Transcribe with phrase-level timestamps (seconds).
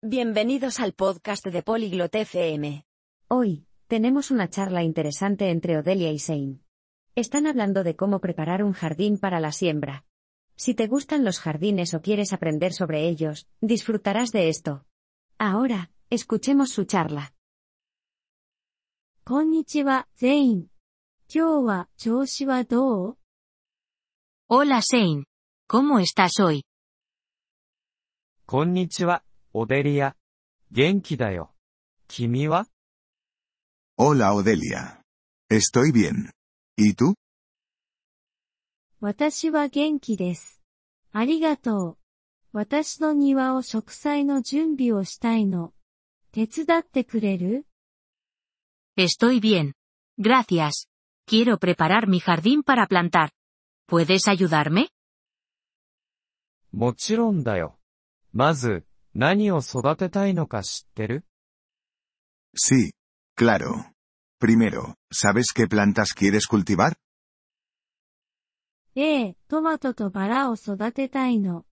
[0.00, 2.86] Bienvenidos al podcast de Poliglot FM.
[3.26, 6.60] Hoy, tenemos una charla interesante entre Odelia y Shane.
[7.16, 10.04] Están hablando de cómo preparar un jardín para la siembra.
[10.54, 14.86] Si te gustan los jardines o quieres aprender sobre ellos, disfrutarás de esto.
[15.36, 17.34] Ahora, escuchemos su charla.
[24.46, 25.24] Hola, Shane.
[25.66, 26.62] ¿Cómo estás hoy?
[29.54, 30.16] んにちは、オデリア。
[30.70, 31.54] 元気だよ。
[32.08, 32.66] 君は
[33.98, 35.02] Hola Odelia.
[35.50, 36.30] Estoy bien.
[36.76, 37.14] ¿Y tú?
[39.00, 40.60] 私は元気です。
[41.12, 41.98] ありがとう。
[42.52, 45.72] 私の庭を植栽の準備をしたいの。
[46.32, 47.66] 手伝ってくれる
[48.96, 49.72] Estoy bien.
[50.18, 50.88] Gracias.
[51.26, 53.30] Quiero preparar mi jardín para plantar.
[53.88, 54.88] ¿Puedes ayudarme?
[56.72, 57.78] もちろんだよ。
[58.32, 58.84] まず、
[59.18, 61.24] 何を育てたいのか知ってる
[62.56, 62.92] Sí.
[63.36, 63.92] Claro.
[64.40, 66.96] Primero, ¿sabes qué plantas quieres cultivar?
[68.94, 71.64] ええ、トマトとバラを育てたいの。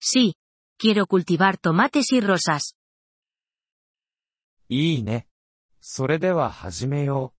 [0.00, 0.32] Sí.
[0.82, 2.74] Quiero cultivar tomates y rosas.
[4.70, 5.28] いいね。
[5.82, 7.34] それでは始めよ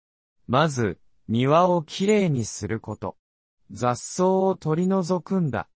[0.46, 0.52] う。
[0.52, 3.16] まず、庭をきれいにすること。
[3.70, 5.70] 雑草を取り除くんだ。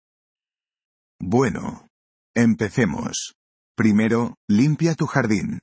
[1.24, 1.86] Bueno.
[2.35, 3.35] Empecemos.
[3.77, 5.61] Primero, limpia tu jardín.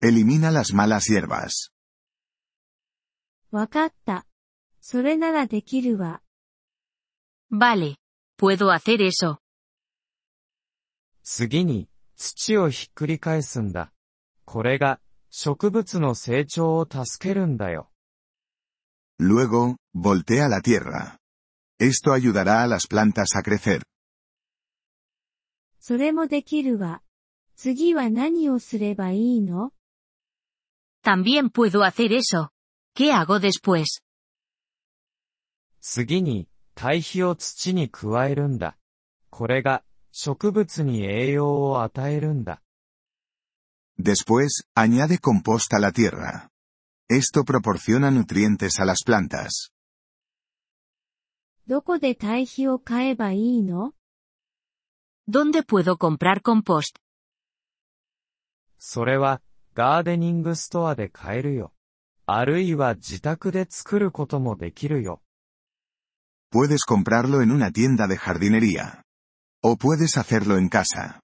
[0.00, 1.70] Elimina las malas hierbas.
[3.50, 4.26] わかった。
[4.80, 6.22] それならできるわ。
[7.52, 7.96] Vale.
[8.38, 9.38] Puedo hacer eso.
[11.22, 13.92] 次に、土をひっくり返すんだ。
[14.44, 17.90] これが、植物の成長を助けるんだよ。
[19.20, 21.18] Luego, voltea la tierra.
[21.78, 23.82] Esto ayudará a las plantas a crecer.
[25.87, 27.01] それもできるわ。
[27.55, 29.71] 次は何をすればいいの
[31.01, 32.49] También puedo hacer eso.
[32.93, 33.85] ¿Qué hago después?
[35.79, 38.77] 次に、堆肥を土に加えるんだ。
[39.29, 42.61] これが、植物に栄養を与えるんだ。
[43.97, 46.49] Después, añade compost a la tierra.
[47.09, 49.71] Esto proporciona nutrientes a las plantas.
[51.65, 53.93] どこで堆肥を買えばいいの
[55.28, 56.96] ¿Dónde puedo comprar compost?
[58.78, 59.40] それは、
[59.74, 61.72] ガーデニングストアで買えるよ。
[62.26, 65.22] あるいは自宅で作ることもできるよ。
[66.52, 69.02] Puedes comprarlo en una tienda de jardinería.
[69.62, 71.20] O puedes hacerlo en casa.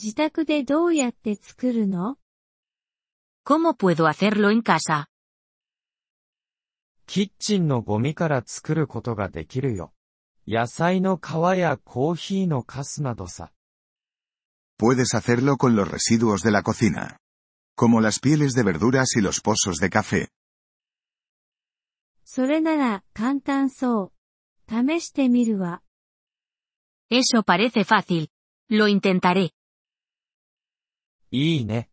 [0.00, 2.16] 自宅でどうやって作るの
[3.44, 5.08] ¿Cómo puedo hacerlo en casa?
[7.06, 9.92] キッチンのゴミから作ることができるよ。
[10.46, 13.52] 野菜の皮やコーヒーのカスなどさ。
[14.78, 17.18] Puedes hacerlo con los residuos de la cocina.
[17.76, 20.28] Como las pieles de verduras y los pozos de café.
[22.24, 24.12] それなら簡単そう。
[24.68, 25.82] 試してみるわ。
[27.10, 28.28] Eso parece fácil.
[28.70, 29.50] Lo intentaré.
[31.30, 31.90] いいね。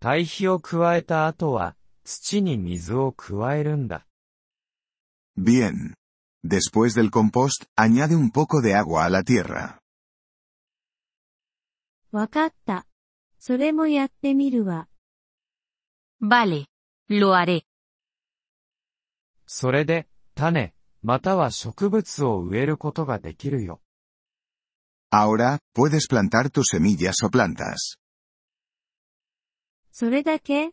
[0.00, 4.06] 堆肥を加えた後は、土に水を加えるんだ。
[5.38, 5.94] Bien.
[6.42, 9.80] Después del compost, añade un poco de agua a la tierra.
[12.12, 12.86] わかった。
[13.38, 14.88] それもやってみるわ。
[16.22, 16.66] Vale.
[17.08, 17.64] Lo haré.
[19.46, 23.80] それで、種、または植物を植えることができるよ。
[25.12, 27.98] Ahora, puedes plantar tus semillas o plantas.
[29.92, 30.72] それだけ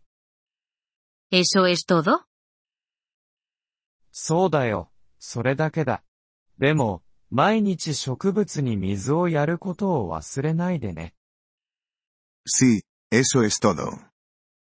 [1.32, 2.26] ¿Eso es todo?
[4.12, 4.92] そうだよ。
[5.19, 6.03] それだけだ。
[6.59, 11.15] でも、毎日植物に水をやることを忘れないでね。
[12.47, 14.11] Sí, eso es todo.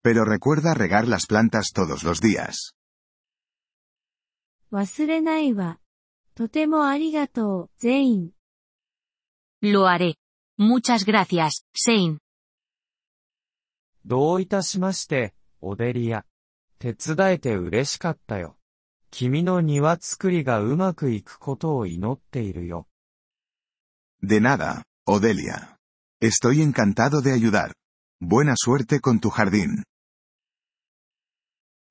[0.03, 2.73] Pero recuerda regar las plantas todos los días.
[4.72, 5.79] 忘れないわ。
[6.34, 8.31] とてもありがとう、ゼイン。
[9.61, 10.16] Lo haré.
[10.57, 12.19] Muchas gracias, Shane.
[14.05, 16.25] どういたしまして、オデリア。
[16.79, 18.58] 手伝えて嬉しかったよ。
[19.11, 22.87] 君の庭作りがうまくいくことを祈っているよ。
[24.23, 25.78] De nada, Odelia.
[26.22, 27.73] Estoy encantado de ayudar.
[28.22, 29.84] Buena suerte con tu jardín.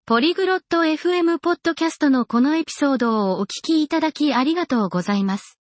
[0.06, 5.58] ポリグロット FM ポッドキャストのこのエピソードをお聞きいただきありがとうございます。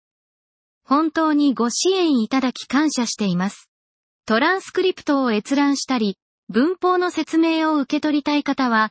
[0.85, 3.69] 本当にご支援いただき感謝しています。
[4.27, 6.17] トランスクリプトを閲覧したり、
[6.49, 8.91] 文法の説明を受け取りたい方は、